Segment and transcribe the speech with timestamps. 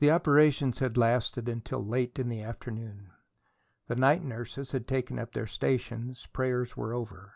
[0.00, 3.12] The operations had lasted until late in the afternoon.
[3.86, 7.34] The night nurses had taken up their stations; prayers were over.